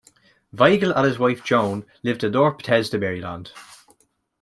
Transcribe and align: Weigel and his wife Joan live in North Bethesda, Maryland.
Weigel 0.51 0.93
and 0.95 1.05
his 1.05 1.19
wife 1.19 1.43
Joan 1.43 1.85
live 2.01 2.23
in 2.23 2.31
North 2.31 2.57
Bethesda, 2.57 2.97
Maryland. 2.97 3.51